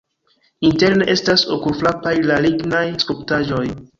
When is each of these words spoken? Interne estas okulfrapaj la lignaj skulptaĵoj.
Interne 0.69 1.07
estas 1.15 1.43
okulfrapaj 1.57 2.13
la 2.31 2.39
lignaj 2.47 2.83
skulptaĵoj. 3.07 3.63